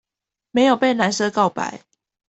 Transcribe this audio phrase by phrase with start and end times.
[0.53, 1.81] 沒有被男生告白